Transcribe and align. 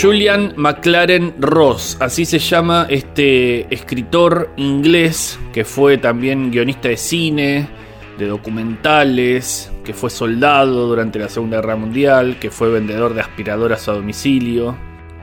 Julian 0.00 0.54
McLaren 0.56 1.34
Ross, 1.40 1.96
así 1.98 2.24
se 2.24 2.38
llama 2.38 2.86
este 2.88 3.66
escritor 3.74 4.52
inglés 4.56 5.40
que 5.52 5.64
fue 5.64 5.98
también 5.98 6.52
guionista 6.52 6.86
de 6.86 6.96
cine, 6.96 7.68
de 8.16 8.26
documentales, 8.28 9.72
que 9.84 9.94
fue 9.94 10.08
soldado 10.08 10.86
durante 10.86 11.18
la 11.18 11.28
Segunda 11.28 11.56
Guerra 11.56 11.74
Mundial, 11.74 12.36
que 12.38 12.52
fue 12.52 12.70
vendedor 12.70 13.12
de 13.12 13.22
aspiradoras 13.22 13.88
a 13.88 13.94
domicilio 13.94 14.76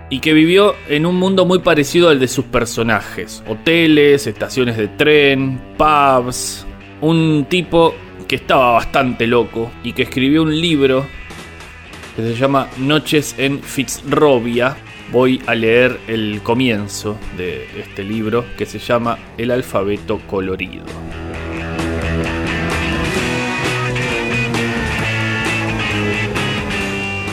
y 0.09 0.19
que 0.19 0.33
vivió 0.33 0.75
en 0.89 1.05
un 1.05 1.15
mundo 1.15 1.45
muy 1.45 1.59
parecido 1.59 2.09
al 2.09 2.19
de 2.19 2.27
sus 2.27 2.43
personajes, 2.43 3.45
hoteles, 3.47 4.27
estaciones 4.27 4.75
de 4.75 4.89
tren, 4.89 5.57
pubs, 5.77 6.67
un 6.99 7.45
tipo 7.47 7.95
que 8.27 8.35
estaba 8.35 8.73
bastante 8.73 9.25
loco 9.25 9.71
y 9.85 9.93
que 9.93 10.03
escribió 10.03 10.43
un 10.43 10.59
libro 10.59 11.05
que 12.15 12.21
se 12.21 12.35
llama 12.35 12.69
Noches 12.77 13.35
en 13.37 13.61
Fitzrovia. 13.61 14.77
Voy 15.11 15.41
a 15.45 15.53
leer 15.53 15.99
el 16.07 16.39
comienzo 16.41 17.17
de 17.37 17.67
este 17.77 18.03
libro 18.03 18.45
que 18.57 18.65
se 18.65 18.79
llama 18.79 19.19
El 19.37 19.51
alfabeto 19.51 20.19
colorido. 20.25 20.85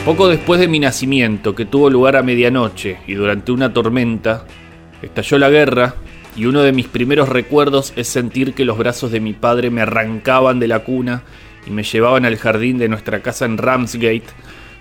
Poco 0.05 0.27
después 0.27 0.59
de 0.59 0.67
mi 0.67 0.79
nacimiento, 0.79 1.55
que 1.55 1.65
tuvo 1.65 1.89
lugar 1.89 2.17
a 2.17 2.23
medianoche 2.23 2.97
y 3.07 3.13
durante 3.13 3.53
una 3.53 3.71
tormenta, 3.71 4.45
estalló 5.01 5.37
la 5.37 5.49
guerra 5.49 5.95
y 6.35 6.45
uno 6.45 6.61
de 6.61 6.73
mis 6.73 6.87
primeros 6.87 7.29
recuerdos 7.29 7.93
es 7.95 8.09
sentir 8.09 8.53
que 8.53 8.65
los 8.65 8.77
brazos 8.77 9.13
de 9.13 9.21
mi 9.21 9.31
padre 9.31 9.69
me 9.69 9.81
arrancaban 9.81 10.59
de 10.59 10.67
la 10.67 10.79
cuna 10.79 11.23
y 11.65 11.69
me 11.69 11.83
llevaban 11.83 12.25
al 12.25 12.35
jardín 12.35 12.77
de 12.77 12.89
nuestra 12.89 13.21
casa 13.21 13.45
en 13.45 13.57
Ramsgate 13.57 14.23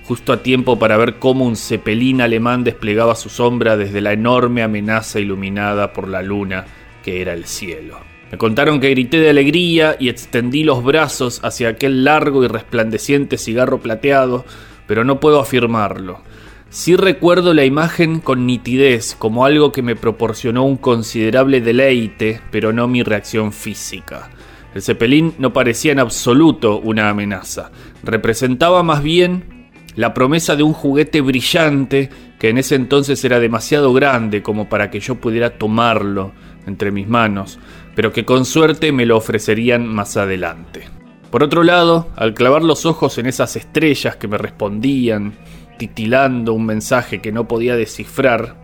justo 0.05 0.33
a 0.33 0.43
tiempo 0.43 0.79
para 0.79 0.97
ver 0.97 1.19
cómo 1.19 1.45
un 1.45 1.57
cepelín 1.57 2.21
alemán 2.21 2.65
desplegaba 2.65 3.15
su 3.15 3.29
sombra 3.29 3.77
desde 3.77 4.01
la 4.01 4.13
enorme 4.13 4.63
amenaza 4.63 5.21
iluminada 5.21 5.93
por 5.93 6.09
la 6.09 6.23
luna 6.23 6.67
que 7.03 7.21
era 7.21 7.33
el 7.33 7.47
cielo. 7.47 7.99
Me 8.31 8.39
contaron 8.39 8.81
que 8.81 8.91
grité 8.91 9.19
de 9.19 9.31
alegría 9.31 9.97
y 10.01 10.09
extendí 10.09 10.65
los 10.65 10.83
brazos 10.83 11.41
hacia 11.45 11.69
aquel 11.69 12.05
largo 12.05 12.43
y 12.43 12.49
resplandeciente 12.49 13.37
cigarro 13.37 13.81
plateado, 13.81 14.47
pero 14.87 15.05
no 15.05 15.21
puedo 15.21 15.39
afirmarlo. 15.39 16.23
Sí 16.71 16.97
recuerdo 16.97 17.53
la 17.53 17.67
imagen 17.67 18.21
con 18.21 18.47
nitidez 18.47 19.15
como 19.19 19.45
algo 19.45 19.73
que 19.73 19.83
me 19.83 19.97
proporcionó 19.97 20.65
un 20.65 20.79
considerable 20.79 21.61
deleite, 21.61 22.41
pero 22.51 22.73
no 22.73 22.89
mi 22.89 23.03
reacción 23.03 23.53
física. 23.53 24.31
El 24.75 24.81
cepelín 24.81 25.35
no 25.39 25.53
parecía 25.53 25.93
en 25.93 25.99
absoluto 25.99 26.79
una 26.79 27.11
amenaza, 27.11 27.71
representaba 28.03 28.83
más 28.83 29.03
bien 29.03 29.52
la 29.97 30.15
promesa 30.15 30.57
de 30.57 30.63
un 30.63 30.73
juguete 30.73 31.21
brillante 31.21 32.11
que 32.39 32.49
en 32.49 32.59
ese 32.59 32.75
entonces 32.75 33.25
era 33.25 33.41
demasiado 33.41 33.93
grande 33.93 34.43
como 34.43 34.69
para 34.69 34.91
que 34.91 35.01
yo 35.01 35.17
pudiera 35.17 35.59
tomarlo 35.59 36.33
entre 36.67 36.91
mis 36.91 37.09
manos, 37.09 37.59
pero 37.95 38.13
que 38.13 38.25
con 38.25 38.45
suerte 38.45 38.93
me 38.93 39.07
lo 39.07 39.17
ofrecerían 39.17 39.87
más 39.87 40.17
adelante. 40.17 40.89
Por 41.31 41.43
otro 41.43 41.63
lado, 41.63 42.09
al 42.17 42.35
clavar 42.35 42.63
los 42.63 42.85
ojos 42.85 43.17
en 43.19 43.27
esas 43.27 43.57
estrellas 43.57 44.17
que 44.17 44.29
me 44.29 44.39
respondían, 44.39 45.33
titilando 45.79 46.53
un 46.53 46.67
mensaje 46.67 47.21
que 47.21 47.33
no 47.33 47.49
podía 47.49 47.77
descifrar, 47.77 48.57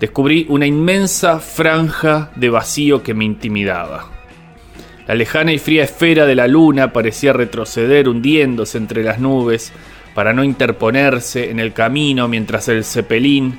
descubrí 0.00 0.46
una 0.48 0.66
inmensa 0.66 1.40
franja 1.40 2.30
de 2.36 2.50
vacío 2.50 3.02
que 3.02 3.14
me 3.14 3.24
intimidaba. 3.24 4.10
La 5.06 5.14
lejana 5.14 5.52
y 5.52 5.58
fría 5.58 5.84
esfera 5.84 6.26
de 6.26 6.36
la 6.36 6.46
luna 6.46 6.92
parecía 6.92 7.32
retroceder 7.32 8.08
hundiéndose 8.08 8.78
entre 8.78 9.02
las 9.02 9.18
nubes, 9.18 9.72
para 10.14 10.32
no 10.32 10.44
interponerse 10.44 11.50
en 11.50 11.58
el 11.58 11.72
camino 11.72 12.28
mientras 12.28 12.68
el 12.68 12.84
cepelín 12.84 13.58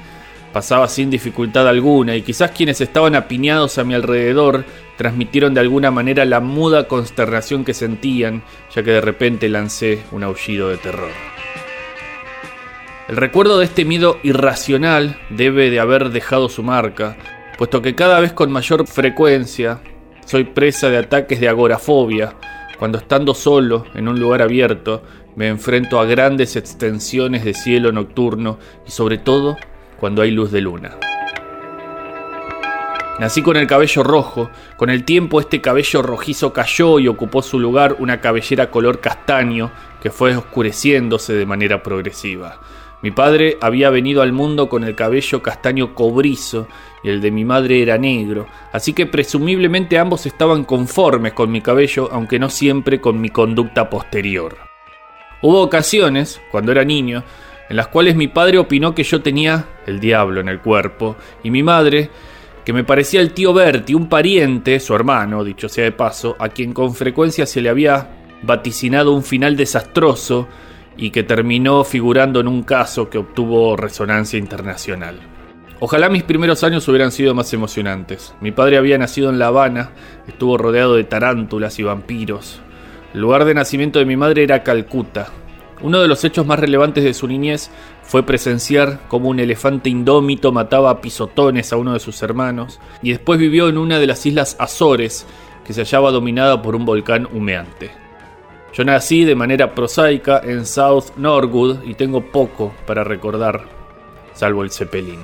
pasaba 0.54 0.88
sin 0.88 1.10
dificultad 1.10 1.68
alguna 1.68 2.16
y 2.16 2.22
quizás 2.22 2.52
quienes 2.52 2.80
estaban 2.80 3.16
apiñados 3.16 3.80
a 3.80 3.84
mi 3.84 3.96
alrededor 3.96 4.64
transmitieron 4.98 5.56
de 5.56 5.62
alguna 5.62 5.90
manera 5.90 6.24
la 6.26 6.40
muda 6.40 6.88
consternación 6.88 7.66
que 7.66 7.74
sentían, 7.74 8.44
ya 8.74 8.84
que 8.84 8.92
de 8.92 9.02
repente 9.02 9.50
lancé 9.50 10.04
un 10.12 10.24
aullido 10.24 10.70
de 10.70 10.78
terror. 10.78 11.10
El 13.10 13.18
recuerdo 13.18 13.58
de 13.58 13.66
este 13.66 13.84
miedo 13.84 14.20
irracional 14.24 15.20
debe 15.30 15.72
de 15.72 15.80
haber 15.80 16.12
dejado 16.12 16.48
su 16.48 16.64
marca, 16.64 17.18
puesto 17.58 17.82
que 17.82 17.96
cada 17.96 18.20
vez 18.20 18.32
con 18.32 18.52
mayor 18.52 18.88
frecuencia 18.88 19.82
soy 20.26 20.46
presa 20.46 20.90
de 20.90 20.98
ataques 20.98 21.40
de 21.40 21.50
agorafobia, 21.50 22.36
cuando 22.78 23.00
estando 23.00 23.34
solo 23.34 23.86
en 23.94 24.08
un 24.08 24.20
lugar 24.20 24.42
abierto 24.42 25.04
me 25.36 25.48
enfrento 25.48 26.00
a 26.00 26.06
grandes 26.06 26.56
extensiones 26.56 27.44
de 27.44 27.54
cielo 27.54 27.92
nocturno 27.92 28.60
y 28.88 28.92
sobre 28.92 29.18
todo 29.18 29.58
cuando 30.00 30.22
hay 30.22 30.32
luz 30.32 30.52
de 30.52 30.62
luna. 30.62 30.98
Nací 33.20 33.44
con 33.44 33.58
el 33.58 33.68
cabello 33.68 34.04
rojo, 34.04 34.50
con 34.76 34.90
el 34.90 35.06
tiempo 35.06 35.40
este 35.40 35.62
cabello 35.62 36.02
rojizo 36.02 36.52
cayó 36.52 36.98
y 36.98 37.08
ocupó 37.08 37.44
su 37.44 37.60
lugar 37.60 37.98
una 38.00 38.20
cabellera 38.20 38.72
color 38.72 39.00
castaño 39.00 39.72
que 40.02 40.10
fue 40.10 40.36
oscureciéndose 40.36 41.34
de 41.34 41.46
manera 41.46 41.84
progresiva. 41.84 42.60
Mi 43.04 43.12
padre 43.12 43.58
había 43.62 43.90
venido 43.92 44.22
al 44.22 44.32
mundo 44.32 44.68
con 44.68 44.84
el 44.84 44.96
cabello 44.96 45.44
castaño 45.44 45.94
cobrizo 45.94 46.68
y 47.04 47.10
el 47.10 47.22
de 47.22 47.32
mi 47.32 47.46
madre 47.46 47.84
era 47.84 47.98
negro, 47.98 48.48
así 48.72 48.94
que 48.94 49.06
presumiblemente 49.06 50.00
ambos 50.00 50.26
estaban 50.26 50.64
conformes 50.64 51.34
con 51.34 51.52
mi 51.52 51.62
cabello, 51.62 52.10
aunque 52.12 52.40
no 52.40 52.50
siempre 52.50 53.00
con 53.00 53.22
mi 53.22 53.30
conducta 53.30 53.90
posterior. 53.90 54.73
Hubo 55.44 55.62
ocasiones, 55.62 56.40
cuando 56.52 56.72
era 56.72 56.86
niño, 56.86 57.22
en 57.70 57.76
las 57.76 57.90
cuales 57.90 58.16
mi 58.16 58.30
padre 58.30 58.58
opinó 58.60 58.96
que 58.96 59.04
yo 59.04 59.22
tenía 59.22 59.66
el 59.86 60.00
diablo 60.00 60.40
en 60.40 60.48
el 60.48 60.62
cuerpo, 60.62 61.18
y 61.44 61.52
mi 61.52 61.62
madre, 61.62 62.10
que 62.64 62.72
me 62.72 62.86
parecía 62.86 63.20
el 63.20 63.34
tío 63.34 63.54
Berti, 63.54 63.94
un 63.94 64.08
pariente, 64.08 64.80
su 64.80 64.96
hermano, 64.96 65.44
dicho 65.44 65.68
sea 65.68 65.84
de 65.84 65.92
paso, 65.92 66.38
a 66.40 66.48
quien 66.48 66.72
con 66.72 66.96
frecuencia 66.96 67.46
se 67.46 67.60
le 67.60 67.68
había 67.68 68.08
vaticinado 68.42 69.12
un 69.12 69.22
final 69.22 69.58
desastroso 69.58 70.48
y 70.96 71.10
que 71.10 71.24
terminó 71.24 71.84
figurando 71.84 72.40
en 72.40 72.48
un 72.48 72.64
caso 72.64 73.10
que 73.10 73.18
obtuvo 73.18 73.76
resonancia 73.76 74.40
internacional. 74.40 75.20
Ojalá 75.82 76.08
mis 76.08 76.24
primeros 76.24 76.64
años 76.64 76.88
hubieran 76.88 77.12
sido 77.12 77.36
más 77.36 77.52
emocionantes. 77.52 78.34
Mi 78.40 78.54
padre 78.54 78.78
había 78.78 78.98
nacido 78.98 79.30
en 79.30 79.40
La 79.40 79.48
Habana, 79.48 79.92
estuvo 80.26 80.58
rodeado 80.58 80.96
de 80.96 81.04
tarántulas 81.04 81.80
y 81.80 81.84
vampiros, 81.84 82.62
el 83.14 83.22
lugar 83.22 83.46
de 83.46 83.54
nacimiento 83.54 84.00
de 84.00 84.06
mi 84.06 84.16
madre 84.16 84.44
era 84.44 84.64
Calcuta. 84.64 85.30
Uno 85.82 86.02
de 86.02 86.08
los 86.08 86.24
hechos 86.24 86.46
más 86.46 86.60
relevantes 86.60 87.04
de 87.04 87.14
su 87.14 87.28
niñez 87.28 87.70
fue 88.02 88.24
presenciar 88.24 89.02
cómo 89.08 89.30
un 89.30 89.40
elefante 89.40 89.90
indómito 89.90 90.52
mataba 90.52 90.90
a 90.90 91.02
pisotones 91.02 91.72
a 91.74 91.78
uno 91.78 91.94
de 91.94 92.00
sus 92.00 92.22
hermanos, 92.24 92.80
y 93.02 93.12
después 93.12 93.40
vivió 93.40 93.70
en 93.70 93.78
una 93.78 94.00
de 94.00 94.08
las 94.08 94.26
islas 94.26 94.56
Azores, 94.60 95.28
que 95.66 95.74
se 95.74 95.82
hallaba 95.82 96.12
dominada 96.12 96.62
por 96.62 96.76
un 96.76 96.86
volcán 96.86 97.28
humeante. 97.32 97.92
Yo 98.74 98.84
nací 98.84 99.26
de 99.26 99.36
manera 99.36 99.76
prosaica 99.76 100.42
en 100.44 100.66
South 100.66 101.16
Norwood 101.16 101.84
y 101.86 101.94
tengo 101.94 102.22
poco 102.32 102.74
para 102.88 103.04
recordar, 103.04 103.66
salvo 104.34 104.64
el 104.64 104.72
Zeppelin. 104.72 105.20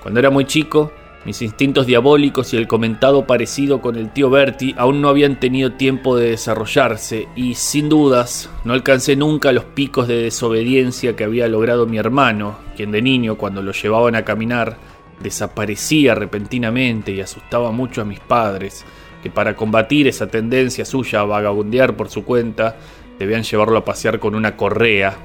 Cuando 0.00 0.20
era 0.20 0.30
muy 0.30 0.44
chico, 0.44 0.92
mis 1.24 1.40
instintos 1.42 1.86
diabólicos 1.86 2.52
y 2.52 2.56
el 2.56 2.66
comentado 2.66 3.26
parecido 3.26 3.80
con 3.80 3.96
el 3.96 4.12
tío 4.12 4.28
Bertie 4.28 4.74
aún 4.76 5.00
no 5.00 5.08
habían 5.08 5.38
tenido 5.38 5.72
tiempo 5.72 6.16
de 6.16 6.30
desarrollarse 6.30 7.28
y 7.36 7.54
sin 7.54 7.88
dudas 7.88 8.50
no 8.64 8.72
alcancé 8.72 9.14
nunca 9.14 9.52
los 9.52 9.64
picos 9.64 10.08
de 10.08 10.16
desobediencia 10.16 11.14
que 11.14 11.24
había 11.24 11.46
logrado 11.48 11.86
mi 11.86 11.98
hermano, 11.98 12.58
quien 12.76 12.90
de 12.90 13.02
niño 13.02 13.36
cuando 13.36 13.62
lo 13.62 13.72
llevaban 13.72 14.16
a 14.16 14.24
caminar 14.24 14.76
desaparecía 15.22 16.14
repentinamente 16.14 17.12
y 17.12 17.20
asustaba 17.20 17.70
mucho 17.70 18.02
a 18.02 18.04
mis 18.04 18.20
padres, 18.20 18.84
que 19.22 19.30
para 19.30 19.54
combatir 19.54 20.08
esa 20.08 20.26
tendencia 20.26 20.84
suya 20.84 21.20
a 21.20 21.24
vagabundear 21.24 21.96
por 21.96 22.08
su 22.08 22.24
cuenta 22.24 22.76
debían 23.18 23.44
llevarlo 23.44 23.78
a 23.78 23.84
pasear 23.84 24.18
con 24.18 24.34
una 24.34 24.56
correa 24.56 25.16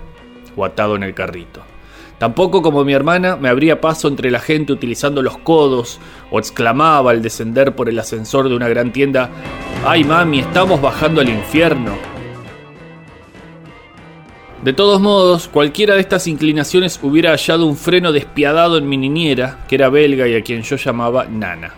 o 0.56 0.64
atado 0.64 0.96
en 0.96 1.04
el 1.04 1.16
carrito. 1.16 1.77
Tampoco 2.20 2.64
como 2.64 2.84
mi 2.84 2.94
hermana 2.94 3.36
me 3.36 3.50
abría 3.50 3.80
paso 3.80 4.08
entre 4.08 4.32
la 4.32 4.40
gente 4.40 4.74
utilizando 4.74 5.22
los 5.22 5.38
codos 5.38 6.00
o 6.32 6.40
exclamaba 6.40 7.12
al 7.12 7.22
descender 7.22 7.76
por 7.76 7.90
el 7.90 8.00
ascensor 8.00 8.50
de 8.50 8.56
una 8.56 8.68
gran 8.68 8.92
tienda, 8.92 9.30
¡ay 9.86 10.04
mami, 10.04 10.40
estamos 10.40 10.82
bajando 10.82 11.22
al 11.22 11.30
infierno! 11.30 11.96
De 14.64 14.74
todos 14.74 15.00
modos, 15.00 15.48
cualquiera 15.48 15.94
de 15.94 16.02
estas 16.02 16.26
inclinaciones 16.26 17.00
hubiera 17.04 17.30
hallado 17.30 17.68
un 17.68 17.78
freno 17.78 18.12
despiadado 18.12 18.80
en 18.80 18.90
mi 18.90 18.98
niñera, 18.98 19.64
que 19.70 19.76
era 19.76 19.90
belga 19.90 20.28
y 20.28 20.36
a 20.36 20.42
quien 20.42 20.64
yo 20.64 20.78
llamaba 20.78 21.26
Nana. 21.26 21.76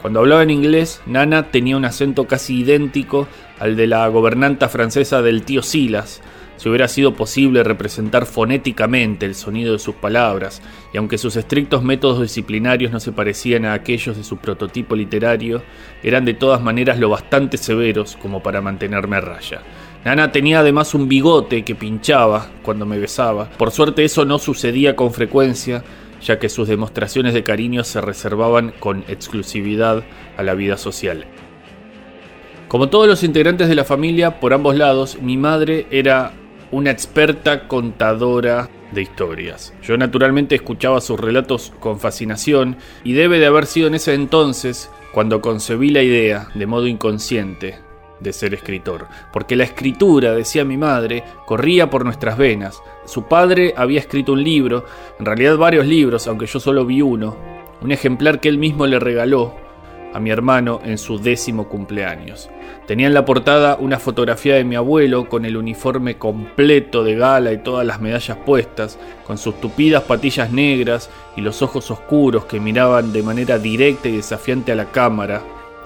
Cuando 0.00 0.20
hablaba 0.20 0.42
en 0.42 0.50
inglés, 0.50 1.02
Nana 1.04 1.50
tenía 1.50 1.76
un 1.76 1.84
acento 1.84 2.26
casi 2.26 2.60
idéntico 2.60 3.28
al 3.58 3.76
de 3.76 3.86
la 3.86 4.08
gobernanta 4.08 4.70
francesa 4.70 5.20
del 5.20 5.42
tío 5.42 5.62
Silas, 5.62 6.22
si 6.56 6.68
hubiera 6.68 6.88
sido 6.88 7.14
posible 7.14 7.62
representar 7.62 8.26
fonéticamente 8.26 9.26
el 9.26 9.34
sonido 9.34 9.72
de 9.72 9.78
sus 9.78 9.94
palabras, 9.94 10.62
y 10.92 10.96
aunque 10.96 11.18
sus 11.18 11.36
estrictos 11.36 11.82
métodos 11.82 12.20
disciplinarios 12.20 12.92
no 12.92 13.00
se 13.00 13.12
parecían 13.12 13.64
a 13.64 13.74
aquellos 13.74 14.16
de 14.16 14.24
su 14.24 14.38
prototipo 14.38 14.96
literario, 14.96 15.62
eran 16.02 16.24
de 16.24 16.34
todas 16.34 16.62
maneras 16.62 16.98
lo 16.98 17.08
bastante 17.08 17.56
severos 17.56 18.16
como 18.16 18.42
para 18.42 18.60
mantenerme 18.60 19.16
a 19.16 19.20
raya. 19.20 19.62
Nana 20.04 20.30
tenía 20.30 20.60
además 20.60 20.94
un 20.94 21.08
bigote 21.08 21.64
que 21.64 21.74
pinchaba 21.74 22.48
cuando 22.62 22.86
me 22.86 22.98
besaba. 22.98 23.50
Por 23.50 23.72
suerte 23.72 24.04
eso 24.04 24.24
no 24.24 24.38
sucedía 24.38 24.94
con 24.94 25.12
frecuencia, 25.12 25.82
ya 26.22 26.38
que 26.38 26.48
sus 26.48 26.68
demostraciones 26.68 27.34
de 27.34 27.42
cariño 27.42 27.84
se 27.84 28.00
reservaban 28.00 28.72
con 28.78 29.04
exclusividad 29.08 30.04
a 30.36 30.42
la 30.42 30.54
vida 30.54 30.76
social. 30.76 31.26
Como 32.68 32.88
todos 32.88 33.06
los 33.06 33.22
integrantes 33.22 33.68
de 33.68 33.74
la 33.74 33.84
familia, 33.84 34.40
por 34.40 34.52
ambos 34.52 34.76
lados, 34.76 35.18
mi 35.20 35.36
madre 35.36 35.86
era 35.90 36.32
una 36.70 36.90
experta 36.90 37.68
contadora 37.68 38.68
de 38.92 39.02
historias. 39.02 39.74
Yo 39.82 39.96
naturalmente 39.96 40.54
escuchaba 40.54 41.00
sus 41.00 41.18
relatos 41.18 41.72
con 41.80 41.98
fascinación 41.98 42.76
y 43.04 43.12
debe 43.12 43.38
de 43.38 43.46
haber 43.46 43.66
sido 43.66 43.88
en 43.88 43.94
ese 43.94 44.14
entonces 44.14 44.90
cuando 45.12 45.40
concebí 45.40 45.90
la 45.90 46.02
idea, 46.02 46.48
de 46.54 46.66
modo 46.66 46.86
inconsciente, 46.86 47.78
de 48.20 48.32
ser 48.32 48.54
escritor, 48.54 49.06
porque 49.32 49.56
la 49.56 49.64
escritura, 49.64 50.32
decía 50.32 50.64
mi 50.64 50.76
madre, 50.76 51.24
corría 51.46 51.90
por 51.90 52.04
nuestras 52.04 52.38
venas. 52.38 52.80
Su 53.04 53.24
padre 53.24 53.74
había 53.76 54.00
escrito 54.00 54.32
un 54.32 54.42
libro, 54.42 54.84
en 55.18 55.26
realidad 55.26 55.56
varios 55.56 55.86
libros, 55.86 56.26
aunque 56.26 56.46
yo 56.46 56.60
solo 56.60 56.84
vi 56.84 57.02
uno, 57.02 57.36
un 57.82 57.92
ejemplar 57.92 58.40
que 58.40 58.48
él 58.48 58.58
mismo 58.58 58.86
le 58.86 58.98
regaló 58.98 59.65
a 60.16 60.18
mi 60.18 60.30
hermano 60.30 60.80
en 60.82 60.96
su 60.96 61.18
décimo 61.18 61.68
cumpleaños. 61.68 62.48
Tenía 62.86 63.06
en 63.06 63.12
la 63.12 63.26
portada 63.26 63.76
una 63.78 63.98
fotografía 63.98 64.54
de 64.54 64.64
mi 64.64 64.74
abuelo 64.74 65.28
con 65.28 65.44
el 65.44 65.58
uniforme 65.58 66.16
completo 66.16 67.04
de 67.04 67.16
gala 67.16 67.52
y 67.52 67.58
todas 67.58 67.86
las 67.86 68.00
medallas 68.00 68.38
puestas, 68.38 68.98
con 69.26 69.36
sus 69.36 69.60
tupidas 69.60 70.04
patillas 70.04 70.50
negras 70.50 71.10
y 71.36 71.42
los 71.42 71.60
ojos 71.60 71.90
oscuros 71.90 72.46
que 72.46 72.60
miraban 72.60 73.12
de 73.12 73.22
manera 73.22 73.58
directa 73.58 74.08
y 74.08 74.16
desafiante 74.16 74.72
a 74.72 74.76
la 74.76 74.86
cámara, 74.86 75.42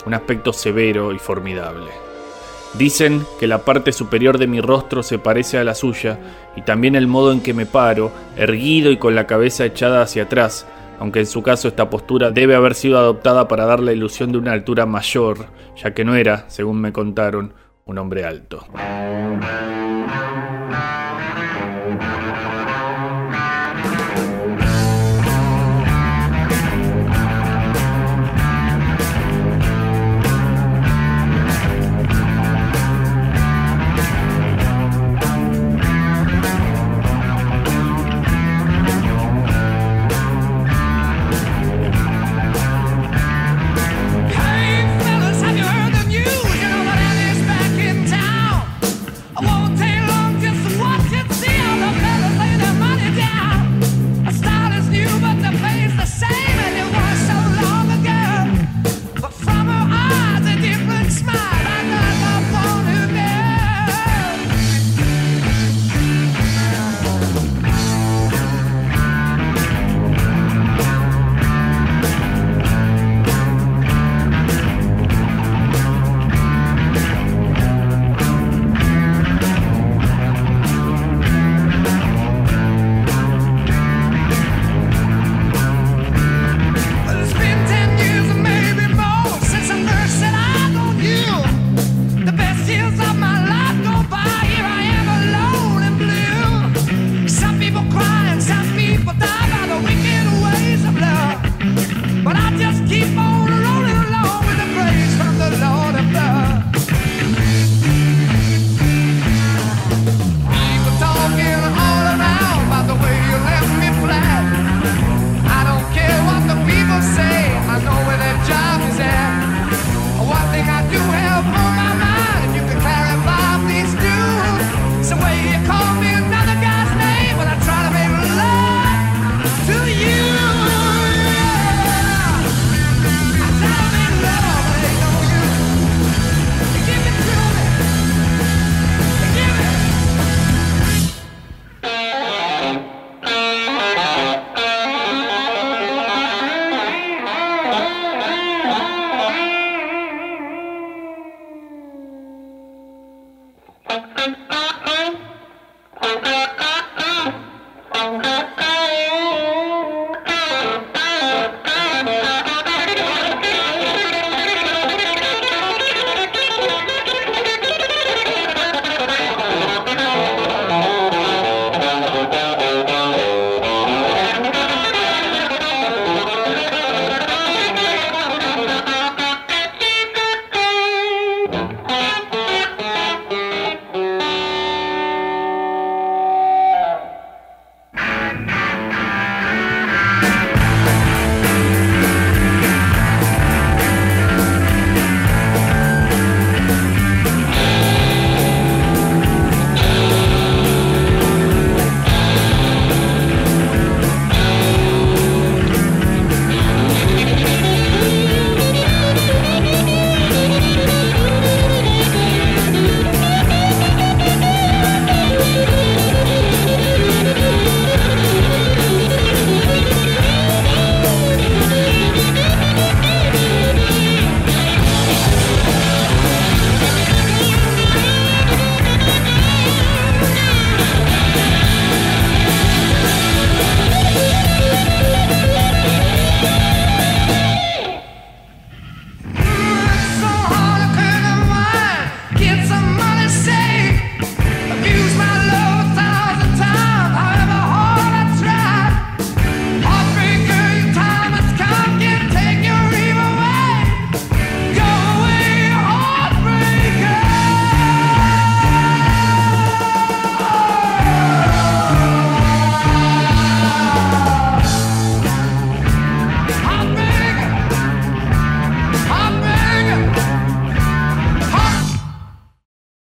un 0.07 0.15
aspecto 0.15 0.53
severo 0.53 1.13
y 1.13 1.19
formidable. 1.19 1.91
Dicen 2.75 3.27
que 3.41 3.49
la 3.49 3.65
parte 3.65 3.91
superior 3.91 4.39
de 4.39 4.47
mi 4.47 4.61
rostro 4.61 5.03
se 5.03 5.19
parece 5.19 5.59
a 5.59 5.65
la 5.65 5.75
suya 5.75 6.21
y 6.55 6.63
también 6.63 6.95
el 6.95 7.09
modo 7.09 7.33
en 7.33 7.41
que 7.41 7.53
me 7.53 7.67
paro, 7.67 8.13
erguido 8.37 8.93
y 8.93 8.97
con 8.97 9.17
la 9.17 9.27
cabeza 9.27 9.65
echada 9.65 10.03
hacia 10.03 10.23
atrás, 10.25 10.69
aunque 11.01 11.21
en 11.21 11.27
su 11.27 11.43
caso 11.43 11.67
esta 11.67 11.89
postura 11.91 12.31
debe 12.31 12.55
haber 12.55 12.75
sido 12.75 12.99
adoptada 12.99 13.49
para 13.49 13.65
dar 13.65 13.81
la 13.81 13.93
ilusión 13.93 14.33
de 14.33 14.39
una 14.39 14.53
altura 14.53 14.85
mayor, 14.85 15.47
ya 15.77 15.93
que 15.95 16.05
no 16.05 16.15
era, 16.15 16.45
según 16.49 16.81
me 16.81 16.93
contaron, 16.93 17.55
un 17.87 17.99
hombre 17.99 18.25
alto. 18.25 18.67